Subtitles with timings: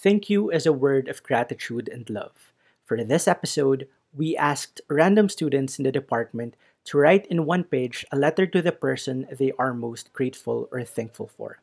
[0.00, 2.54] Thank you is a word of gratitude and love.
[2.86, 8.06] For this episode, we asked random students in the department to write in one page
[8.10, 11.60] a letter to the person they are most grateful or thankful for.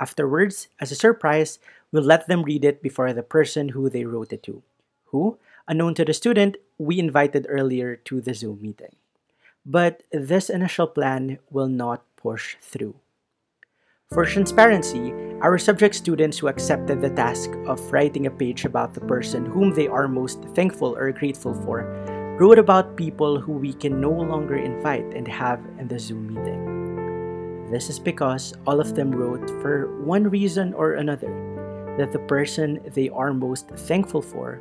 [0.00, 1.60] Afterwards, as a surprise,
[1.92, 4.64] we'll let them read it before the person who they wrote it to,
[5.14, 8.96] who, unknown to the student, we invited earlier to the Zoom meeting.
[9.64, 12.96] But this initial plan will not push through.
[14.12, 19.06] For transparency, our subject students who accepted the task of writing a page about the
[19.06, 21.86] person whom they are most thankful or grateful for
[22.40, 27.70] wrote about people who we can no longer invite and have in the Zoom meeting.
[27.70, 31.30] This is because all of them wrote for one reason or another
[31.96, 34.60] that the person they are most thankful for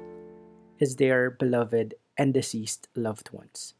[0.77, 3.73] is their beloved and deceased loved ones.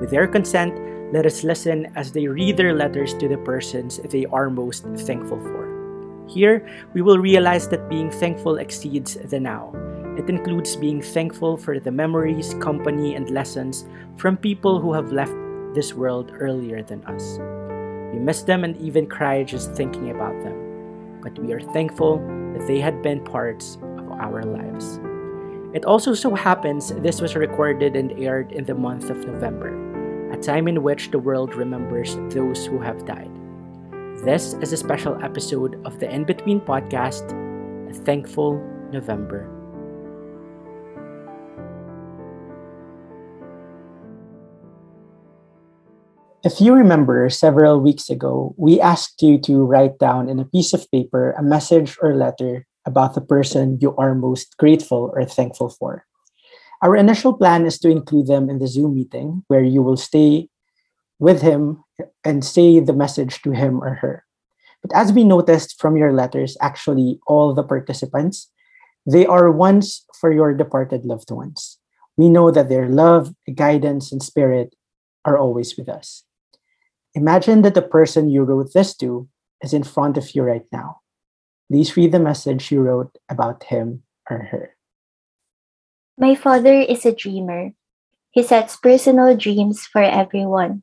[0.00, 0.74] With their consent,
[1.12, 5.40] let us listen as they read their letters to the persons they are most thankful
[5.40, 6.24] for.
[6.28, 6.64] Here,
[6.94, 9.74] we will realize that being thankful exceeds the now.
[10.16, 15.34] It includes being thankful for the memories, company, and lessons from people who have left
[15.74, 17.38] this world earlier than us.
[18.12, 22.18] We miss them and even cry just thinking about them, but we are thankful
[22.54, 25.00] that they had been parts of our lives.
[25.74, 29.89] It also so happens this was recorded and aired in the month of November,
[30.42, 33.30] time in which the world remembers those who have died.
[34.24, 37.28] This is a special episode of the In Between podcast,
[37.88, 38.56] A Thankful
[38.92, 39.48] November.
[46.42, 50.72] If you remember, several weeks ago, we asked you to write down in a piece
[50.72, 55.68] of paper a message or letter about the person you are most grateful or thankful
[55.68, 56.06] for.
[56.82, 60.48] Our initial plan is to include them in the Zoom meeting where you will stay
[61.18, 61.84] with him
[62.24, 64.24] and say the message to him or her.
[64.82, 68.50] But as we noticed from your letters, actually, all the participants,
[69.04, 71.78] they are ones for your departed loved ones.
[72.16, 74.74] We know that their love, guidance, and spirit
[75.24, 76.24] are always with us.
[77.14, 79.28] Imagine that the person you wrote this to
[79.62, 81.00] is in front of you right now.
[81.70, 84.76] Please read the message you wrote about him or her.
[86.20, 87.72] My father is a dreamer.
[88.30, 90.82] He sets personal dreams for everyone.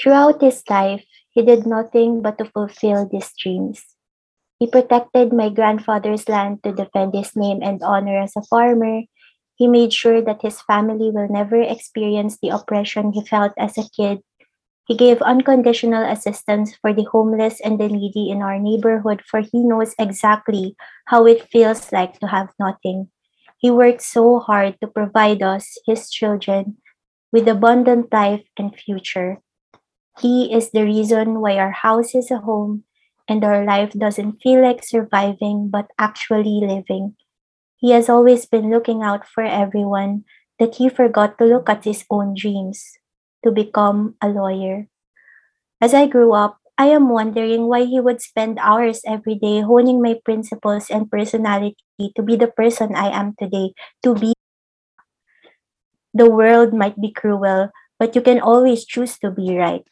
[0.00, 3.84] Throughout his life, he did nothing but to fulfill these dreams.
[4.58, 9.02] He protected my grandfather's land to defend his name and honor as a farmer.
[9.56, 13.84] He made sure that his family will never experience the oppression he felt as a
[13.90, 14.22] kid
[14.86, 19.62] he gave unconditional assistance for the homeless and the needy in our neighborhood, for he
[19.62, 23.11] knows exactly how it feels like to have nothing.
[23.62, 26.78] He worked so hard to provide us, his children,
[27.32, 29.40] with abundant life and future.
[30.20, 32.84] He is the reason why our house is a home
[33.28, 37.16] and our life doesn't feel like surviving but actually living.
[37.78, 40.24] He has always been looking out for everyone
[40.58, 42.98] that he forgot to look at his own dreams
[43.44, 44.88] to become a lawyer.
[45.80, 50.00] As I grew up, I am wondering why he would spend hours every day honing
[50.00, 51.76] my principles and personality
[52.16, 54.32] to be the person I am today, to be.
[56.14, 59.84] The world might be cruel, but you can always choose to be right.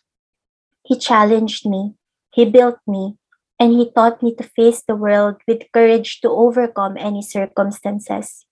[0.84, 1.94] He challenged me,
[2.32, 3.16] he built me,
[3.58, 8.46] and he taught me to face the world with courage to overcome any circumstances.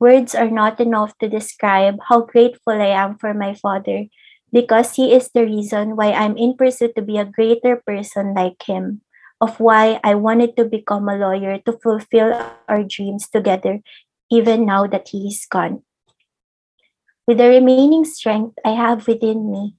[0.00, 4.06] Words are not enough to describe how grateful I am for my father
[4.52, 8.62] because he is the reason why I'm in pursuit to be a greater person like
[8.64, 9.02] him,
[9.40, 12.32] of why I wanted to become a lawyer to fulfill
[12.68, 13.80] our dreams together,
[14.30, 15.82] even now that he is gone.
[17.26, 19.76] With the remaining strength I have within me,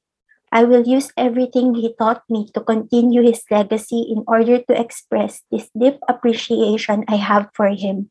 [0.51, 5.41] I will use everything he taught me to continue his legacy in order to express
[5.51, 8.09] this deep appreciation I have for him.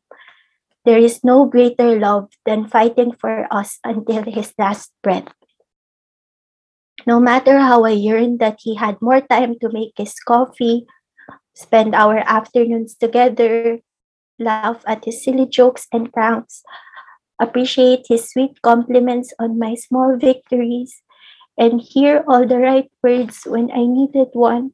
[0.83, 5.38] There is no greater love than fighting for us until his last breath.
[7.07, 10.85] No matter how I yearned that he had more time to make his coffee,
[11.55, 13.79] spend our afternoons together,
[14.37, 16.63] laugh at his silly jokes and pranks,
[17.39, 21.01] appreciate his sweet compliments on my small victories,
[21.57, 24.73] and hear all the right words when I needed one.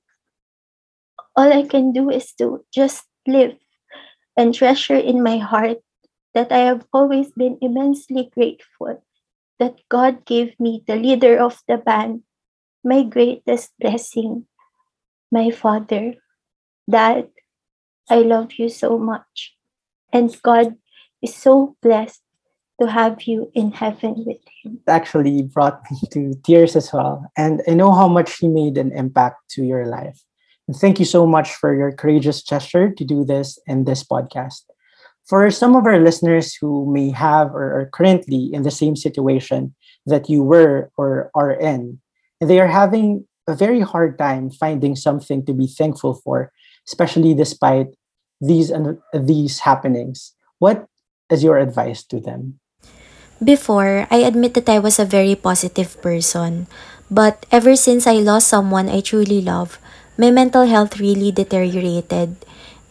[1.35, 3.57] All I can do is to just live
[4.37, 5.79] and treasure in my heart
[6.33, 9.01] that I have always been immensely grateful
[9.59, 12.23] that God gave me the leader of the band,
[12.83, 14.45] my greatest blessing,
[15.31, 16.15] my father.
[16.89, 17.29] Dad,
[18.09, 19.55] I love you so much.
[20.13, 20.75] And God
[21.21, 22.21] is so blessed
[22.79, 24.79] to have you in heaven with him.
[24.85, 27.31] It actually brought me to tears as well.
[27.37, 30.21] And I know how much he made an impact to your life.
[30.67, 34.63] And thank you so much for your courageous gesture to do this in this podcast.
[35.25, 39.73] For some of our listeners who may have or are currently in the same situation
[40.05, 41.99] that you were or are in,
[42.39, 46.51] they are having a very hard time finding something to be thankful for,
[46.85, 47.89] especially despite
[48.37, 48.69] these
[49.13, 50.33] these happenings.
[50.59, 50.85] What
[51.33, 52.61] is your advice to them?
[53.43, 56.67] Before, I admit that I was a very positive person.
[57.09, 59.77] But ever since I lost someone I truly love,
[60.17, 62.37] my mental health really deteriorated.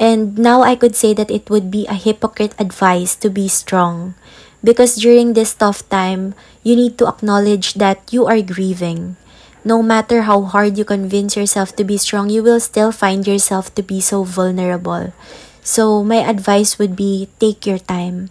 [0.04, 4.12] And now I could say that it would be a hypocrite advice to be strong.
[4.60, 9.16] Because during this tough time, you need to acknowledge that you are grieving.
[9.64, 13.74] No matter how hard you convince yourself to be strong, you will still find yourself
[13.76, 15.16] to be so vulnerable.
[15.64, 18.28] So, my advice would be take your time.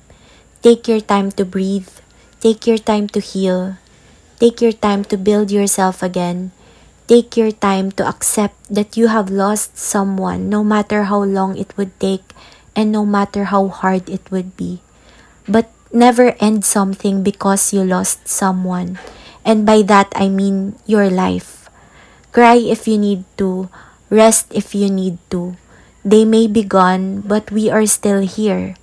[0.62, 1.90] Take your time to breathe.
[2.38, 3.82] Take your time to heal.
[4.38, 6.54] Take your time to build yourself again.
[7.08, 11.76] Take your time to accept that you have lost someone, no matter how long it
[11.78, 12.24] would take
[12.76, 14.82] and no matter how hard it would be.
[15.48, 18.98] But never end something because you lost someone.
[19.46, 21.70] And by that, I mean your life.
[22.32, 23.70] Cry if you need to,
[24.10, 25.56] rest if you need to.
[26.04, 28.76] They may be gone, but we are still here.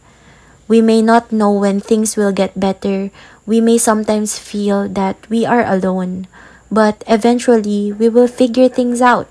[0.69, 3.11] We may not know when things will get better.
[3.45, 6.29] We may sometimes feel that we are alone,
[6.71, 9.29] but eventually we will figure things out.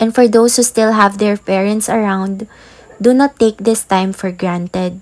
[0.00, 2.48] And for those who still have their parents around,
[3.00, 5.00] do not take this time for granted.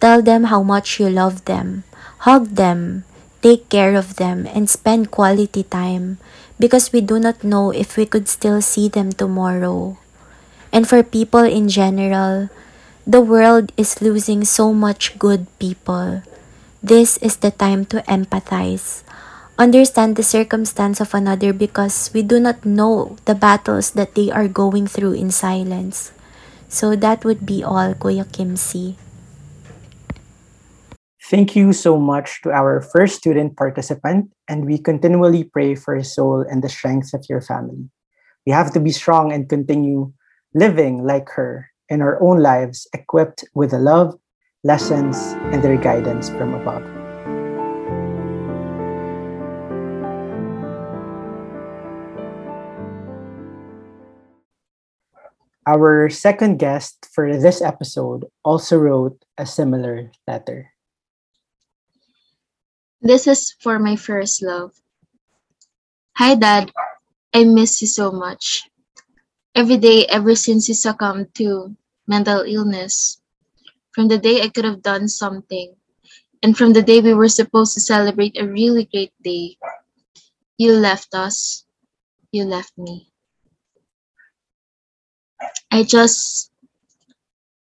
[0.00, 1.82] Tell them how much you love them.
[2.28, 3.04] Hug them.
[3.42, 6.18] Take care of them and spend quality time
[6.58, 9.98] because we do not know if we could still see them tomorrow.
[10.72, 12.50] And for people in general,
[13.06, 16.22] the world is losing so much good people.
[16.82, 19.02] This is the time to empathize.
[19.58, 24.46] Understand the circumstance of another because we do not know the battles that they are
[24.46, 26.12] going through in silence.
[26.68, 28.94] So that would be all, Kuya Kimsey.
[31.26, 36.14] Thank you so much to our first student participant, and we continually pray for his
[36.14, 37.90] soul and the strength of your family.
[38.46, 40.14] We have to be strong and continue
[40.54, 44.14] living like her in our own lives, equipped with the love,
[44.62, 45.18] lessons,
[45.50, 46.97] and their guidance from above.
[55.68, 60.72] Our second guest for this episode also wrote a similar letter.
[63.04, 64.72] This is for my first love.
[66.16, 66.72] Hi, Dad.
[67.36, 68.64] I miss you so much
[69.52, 71.76] every day ever since you succumbed to
[72.08, 73.20] mental illness.
[73.92, 75.76] From the day I could have done something,
[76.40, 79.60] and from the day we were supposed to celebrate a really great day,
[80.56, 81.68] you left us.
[82.32, 83.12] You left me.
[85.70, 86.50] I just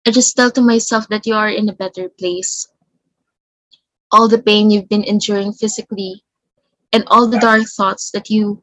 [0.06, 2.66] I just tell to myself that you are in a better place.
[4.10, 6.24] All the pain you've been enduring physically
[6.92, 8.62] and all the dark thoughts that you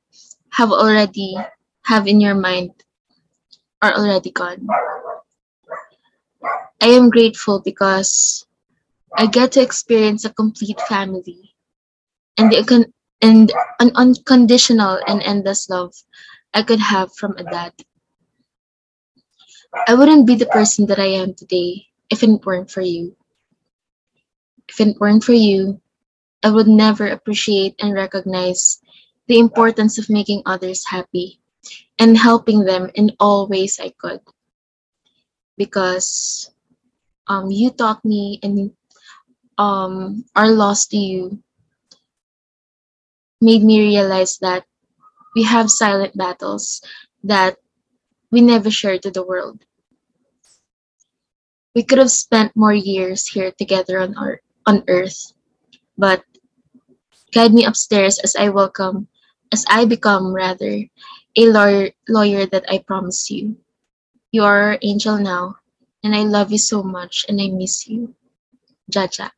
[0.52, 1.36] have already
[1.86, 2.72] have in your mind
[3.82, 4.68] are already gone.
[6.82, 8.46] I am grateful because
[9.16, 11.56] I get to experience a complete family
[12.38, 12.92] and the
[13.22, 15.94] and an unconditional and endless love
[16.54, 17.74] I could have from a dad.
[19.74, 23.16] I wouldn't be the person that I am today if it weren't for you.
[24.68, 25.82] If it weren't for you,
[26.44, 28.82] I would never appreciate and recognize
[29.28, 31.40] the importance of making others happy
[32.00, 34.22] and helping them in all ways I could.
[35.58, 36.50] Because
[37.28, 38.72] um, you taught me and
[39.58, 41.44] um, our loss to you
[43.42, 44.66] made me realize that
[45.36, 46.82] we have silent battles
[47.24, 47.58] that
[48.32, 49.64] we never share to the world.
[51.80, 55.32] We could have spent more years here together on our on earth,
[55.96, 56.28] but
[57.32, 59.08] guide me upstairs as I welcome
[59.56, 60.84] as I become rather
[61.40, 63.56] a lawyer, lawyer that I promise you.
[64.36, 65.56] You are our angel now,
[66.04, 68.12] and I love you so much, and I miss you.
[68.92, 69.32] Jaja.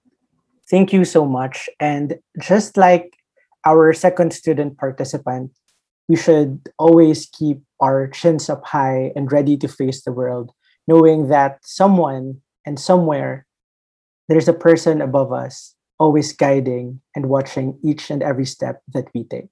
[0.65, 1.69] Thank you so much.
[1.77, 3.21] And just like
[3.69, 5.53] our second student participant,
[6.09, 10.49] we should always keep our chins up high and ready to face the world,
[10.87, 13.45] knowing that someone and somewhere
[14.27, 19.23] there's a person above us always guiding and watching each and every step that we
[19.25, 19.45] take.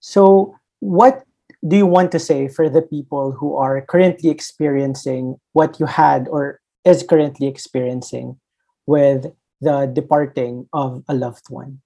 [0.00, 1.22] So, what
[1.66, 6.26] do you want to say for the people who are currently experiencing what you had
[6.28, 8.40] or is currently experiencing
[8.86, 9.26] with
[9.60, 11.80] the departing of a loved one?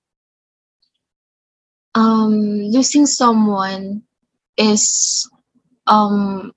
[1.94, 4.02] Um, losing someone
[4.56, 5.28] is
[5.86, 6.52] um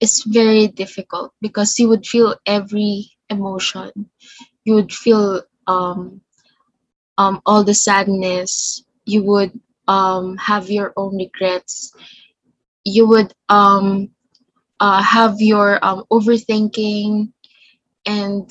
[0.00, 4.10] is very difficult because you would feel every emotion.
[4.64, 6.22] You would feel um,
[7.18, 8.82] um, all the sadness.
[9.04, 11.92] You would um, have your own regrets.
[12.84, 14.10] You would um,
[14.80, 17.32] uh, have your um, overthinking
[18.06, 18.50] and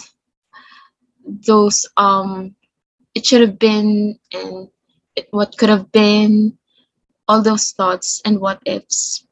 [1.26, 2.56] those um,
[3.16, 4.70] it should have been and
[5.16, 6.58] it, what could have been,
[7.28, 9.26] all those thoughts and what ifs.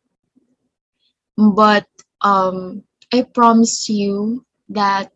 [1.55, 1.87] But
[2.21, 5.11] um, I promise you that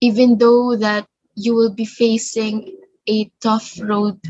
[0.00, 2.76] even though that you will be facing
[3.08, 4.20] a tough road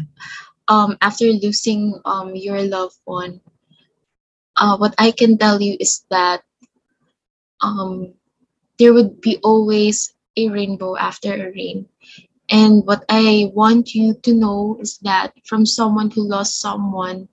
[0.69, 3.41] um, after losing um, your loved one,
[4.57, 6.43] uh, what I can tell you is that
[7.61, 8.15] um,
[8.79, 11.87] there would be always a rainbow after a rain.
[12.51, 17.29] And what I want you to know is that from someone who lost someone,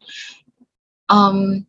[1.09, 1.65] um,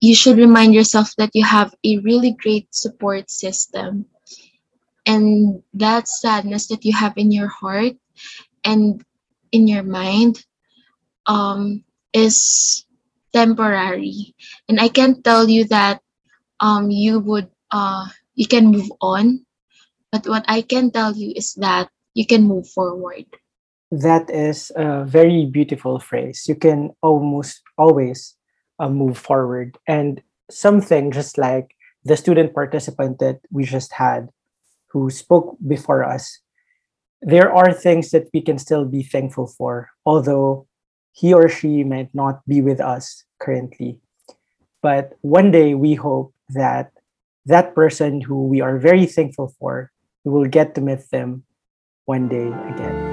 [0.00, 4.06] you should remind yourself that you have a really great support system.
[5.06, 7.94] And that sadness that you have in your heart
[8.64, 9.02] and
[9.52, 10.44] in your mind
[11.26, 12.84] um, is
[13.32, 14.34] temporary.
[14.68, 16.00] And I can tell you that
[16.60, 19.44] um, you would uh, you can move on
[20.12, 23.26] but what I can tell you is that you can move forward.
[23.90, 26.44] That is a very beautiful phrase.
[26.48, 28.36] You can almost always
[28.80, 29.78] uh, move forward.
[29.86, 34.30] And something just like the student participant that we just had
[34.88, 36.40] who spoke before us,
[37.22, 40.66] there are things that we can still be thankful for, although
[41.12, 44.00] he or she might not be with us currently.
[44.82, 46.90] But one day we hope that
[47.44, 49.92] that person who we are very thankful for
[50.24, 51.44] we will get to meet them
[52.04, 53.09] one day again.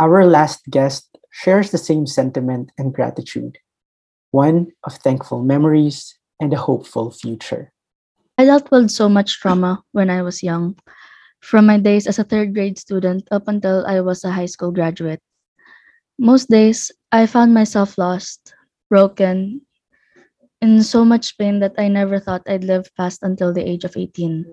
[0.00, 3.58] Our last guest shares the same sentiment and gratitude
[4.30, 7.72] one of thankful memories and a hopeful future.
[8.36, 10.76] I dealt with so much trauma when I was young,
[11.40, 14.70] from my days as a third grade student up until I was a high school
[14.70, 15.20] graduate.
[16.18, 18.54] Most days, I found myself lost,
[18.90, 19.62] broken,
[20.60, 23.96] in so much pain that I never thought I'd live past until the age of
[23.96, 24.44] 18.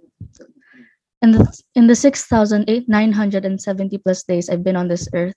[1.25, 2.85] In the, in the 6,970
[3.97, 5.33] plus days I've been on this earth,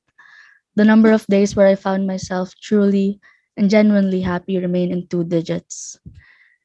[0.76, 3.18] the number of days where I found myself truly
[3.56, 5.96] and genuinely happy remain in two digits.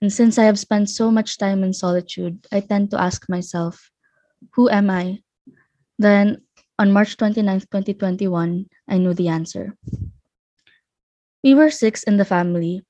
[0.01, 3.89] And since I have spent so much time in solitude, I tend to ask myself,
[4.59, 5.23] who am I?
[5.97, 6.43] Then
[6.77, 9.71] on March 29th, 2021, I knew the answer.
[11.45, 12.83] We were six in the family,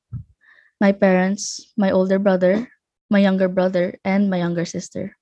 [0.82, 2.74] my parents, my older brother,
[3.12, 5.16] my younger brother, and my younger sister.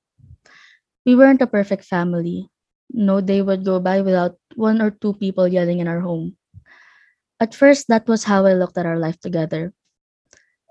[1.06, 2.50] We weren't a perfect family.
[2.92, 6.38] No day would go by without one or two people yelling in our home.
[7.42, 9.74] At first, that was how I looked at our life together,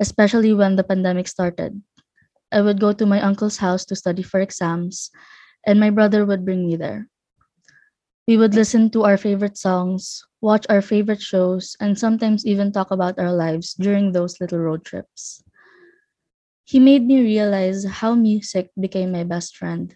[0.00, 1.82] especially when the pandemic started.
[2.52, 5.10] I would go to my uncle's house to study for exams,
[5.66, 7.08] and my brother would bring me there.
[8.26, 12.90] We would listen to our favorite songs, watch our favorite shows, and sometimes even talk
[12.90, 15.42] about our lives during those little road trips.
[16.64, 19.94] He made me realize how music became my best friend.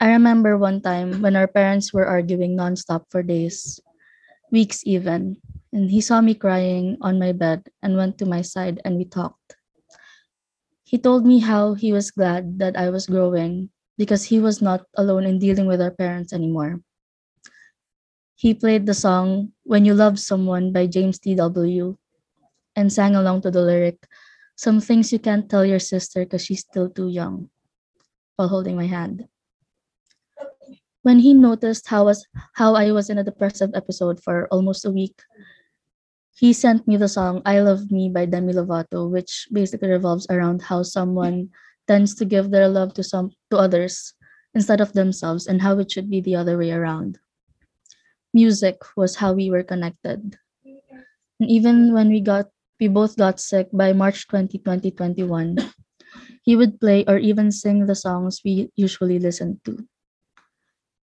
[0.00, 3.78] I remember one time when our parents were arguing nonstop for days,
[4.50, 5.36] weeks even,
[5.76, 9.04] and he saw me crying on my bed and went to my side and we
[9.04, 9.60] talked.
[10.84, 13.68] He told me how he was glad that I was growing
[14.00, 16.80] because he was not alone in dealing with our parents anymore.
[18.34, 21.94] He played the song When You Love Someone by James T.W.
[22.74, 24.00] and sang along to the lyric,
[24.56, 27.50] Some Things You Can't Tell Your Sister Because She's Still Too Young,
[28.34, 29.29] while holding my hand.
[31.02, 34.90] When he noticed how, was, how I was in a depressive episode for almost a
[34.90, 35.16] week,
[36.36, 40.62] he sent me the song I Love Me by Demi Lovato, which basically revolves around
[40.62, 41.50] how someone
[41.88, 44.14] tends to give their love to some to others
[44.54, 47.18] instead of themselves and how it should be the other way around.
[48.32, 50.38] Music was how we were connected.
[50.64, 52.46] And even when we got
[52.80, 55.56] we both got sick by March 20, 2021,
[56.42, 59.84] he would play or even sing the songs we usually listened to.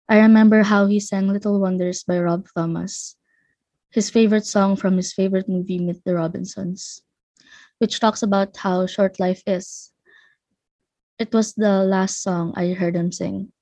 [0.08, 3.16] I remember how he sang Little Wonders by Rob Thomas,
[3.90, 7.02] his favorite song from his favorite movie, Meet the Robinsons,
[7.78, 9.94] which talks about how short life is
[11.18, 13.52] it was the last song I heard him sing.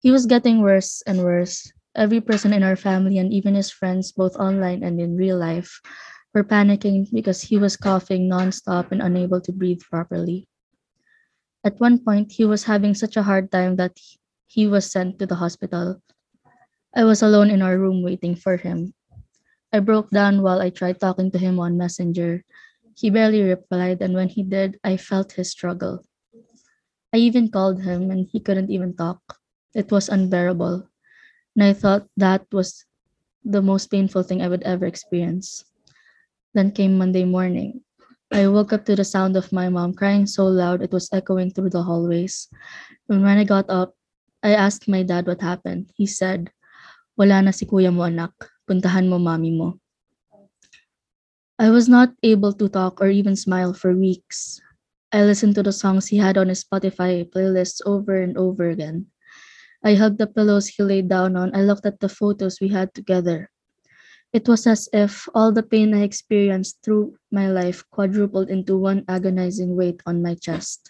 [0.00, 1.70] He was getting worse and worse.
[1.94, 5.80] Every person in our family and even his friends, both online and in real life,
[6.32, 10.48] were panicking because he was coughing nonstop and unable to breathe properly.
[11.64, 13.98] At one point, he was having such a hard time that
[14.50, 16.02] he was sent to the hospital.
[16.90, 18.94] I was alone in our room waiting for him.
[19.72, 22.42] I broke down while I tried talking to him on Messenger.
[22.98, 26.02] He barely replied, and when he did, I felt his struggle.
[27.14, 29.22] I even called him, and he couldn't even talk.
[29.72, 30.90] It was unbearable,
[31.54, 32.84] and I thought that was
[33.44, 35.64] the most painful thing I would ever experience.
[36.54, 37.82] Then came Monday morning.
[38.32, 41.50] I woke up to the sound of my mom crying so loud it was echoing
[41.50, 42.48] through the hallways.
[43.08, 43.94] And when I got up,
[44.42, 45.92] I asked my dad what happened.
[45.94, 46.50] He said,
[47.16, 48.32] Wala na si kuya mo anak.
[48.64, 49.76] Puntahan mo mami mo.
[51.60, 54.60] I was not able to talk or even smile for weeks.
[55.12, 59.12] I listened to the songs he had on his Spotify playlists over and over again.
[59.84, 61.54] I hugged the pillows he laid down on.
[61.54, 63.50] I looked at the photos we had together.
[64.32, 69.04] It was as if all the pain I experienced through my life quadrupled into one
[69.08, 70.89] agonizing weight on my chest.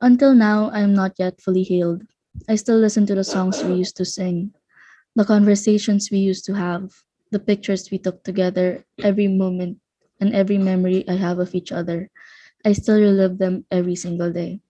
[0.00, 2.02] Until now, I am not yet fully healed.
[2.48, 4.54] I still listen to the songs we used to sing,
[5.16, 6.92] the conversations we used to have,
[7.32, 9.80] the pictures we took together, every moment
[10.20, 12.10] and every memory I have of each other.
[12.64, 14.60] I still relive them every single day.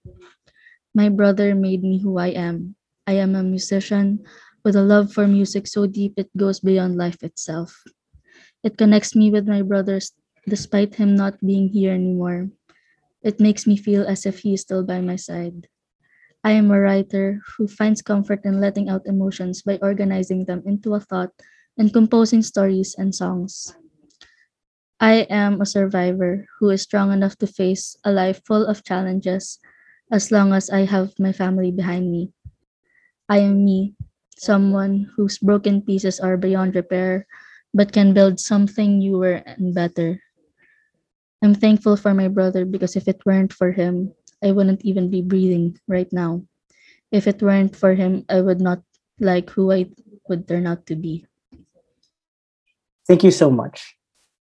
[0.94, 2.74] My brother made me who I am.
[3.06, 4.24] I am a musician
[4.64, 7.84] with a love for music so deep it goes beyond life itself.
[8.64, 10.12] It connects me with my brothers
[10.48, 12.50] despite him not being here anymore.
[13.26, 15.68] It makes me feel as if he is still by my side.
[16.44, 20.94] I am a writer who finds comfort in letting out emotions by organizing them into
[20.94, 21.32] a thought
[21.78, 23.74] and composing stories and songs.
[25.00, 29.58] I am a survivor who is strong enough to face a life full of challenges
[30.12, 32.32] as long as I have my family behind me.
[33.28, 33.94] I am me,
[34.38, 37.26] someone whose broken pieces are beyond repair
[37.74, 40.20] but can build something newer and better.
[41.42, 44.12] I'm thankful for my brother because if it weren't for him,
[44.42, 46.42] I wouldn't even be breathing right now.
[47.12, 48.82] If it weren't for him, I would not
[49.20, 49.86] like who I
[50.28, 51.26] would turn out to be.
[53.06, 53.96] Thank you so much.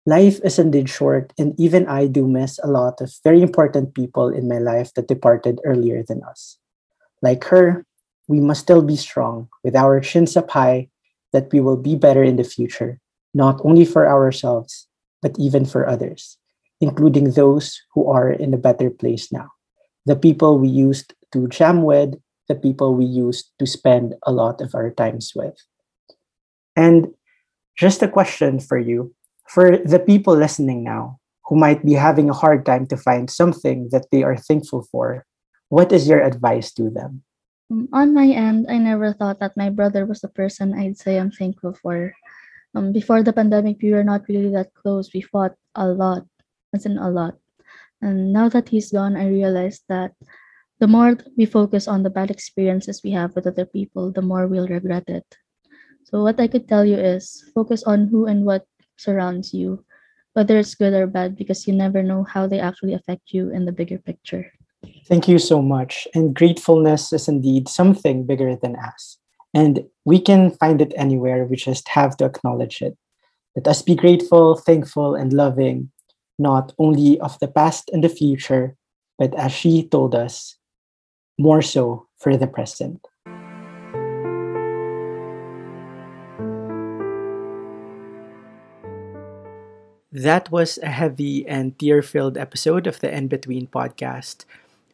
[0.09, 4.29] Life is indeed short, and even I do miss a lot of very important people
[4.29, 6.57] in my life that departed earlier than us.
[7.21, 7.85] Like her,
[8.27, 10.89] we must still be strong with our chins up high
[11.31, 12.99] that we will be better in the future,
[13.33, 14.87] not only for ourselves,
[15.21, 16.38] but even for others,
[16.81, 19.49] including those who are in a better place now.
[20.05, 22.15] The people we used to jam with,
[22.47, 25.55] the people we used to spend a lot of our times with.
[26.75, 27.13] And
[27.77, 29.13] just a question for you
[29.49, 31.17] for the people listening now
[31.49, 35.25] who might be having a hard time to find something that they are thankful for,
[35.69, 37.23] what is your advice to them?
[37.71, 41.17] Um, on my end, I never thought that my brother was the person I'd say
[41.17, 42.13] I'm thankful for.
[42.75, 45.09] Um, before the pandemic, we were not really that close.
[45.13, 46.25] We fought a lot,
[46.73, 47.35] in a lot.
[48.01, 50.13] And now that he's gone, I realized that
[50.79, 54.47] the more we focus on the bad experiences we have with other people, the more
[54.47, 55.25] we'll regret it.
[56.05, 58.65] So, what I could tell you is focus on who and what
[58.97, 59.83] surrounds you,
[60.33, 63.65] whether it's good or bad, because you never know how they actually affect you in
[63.65, 64.51] the bigger picture.
[65.05, 66.07] Thank you so much.
[66.15, 69.17] And gratefulness is indeed something bigger than us.
[69.53, 71.43] And we can find it anywhere.
[71.45, 72.97] We just have to acknowledge it.
[73.55, 75.91] Let us be grateful, thankful, and loving,
[76.39, 78.75] not only of the past and the future,
[79.19, 80.55] but as she told us,
[81.37, 83.05] more so for the present.
[90.11, 94.43] That was a heavy and tear filled episode of the In Between podcast.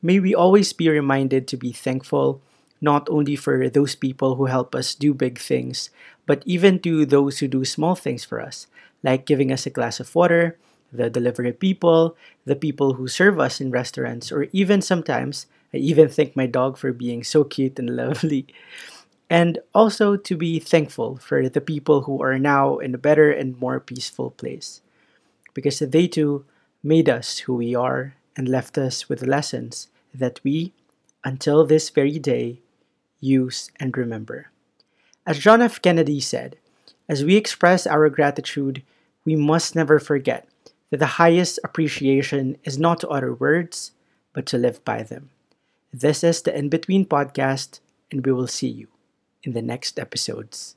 [0.01, 2.41] May we always be reminded to be thankful,
[2.81, 5.89] not only for those people who help us do big things,
[6.25, 8.67] but even to those who do small things for us,
[9.03, 10.57] like giving us a glass of water,
[10.91, 16.09] the delivery people, the people who serve us in restaurants, or even sometimes, I even
[16.09, 18.47] thank my dog for being so cute and lovely.
[19.29, 23.59] And also to be thankful for the people who are now in a better and
[23.59, 24.81] more peaceful place
[25.53, 26.45] because they too
[26.83, 30.73] made us who we are and left us with lessons that we,
[31.23, 32.59] until this very day,
[33.19, 34.51] use and remember.
[35.25, 35.81] As John F.
[35.81, 36.57] Kennedy said,
[37.09, 38.83] as we express our gratitude,
[39.25, 40.47] we must never forget
[40.97, 43.91] the highest appreciation is not to utter words,
[44.33, 45.29] but to live by them.
[45.91, 47.79] This is the In Between podcast,
[48.11, 48.87] and we will see you
[49.43, 50.75] in the next episodes.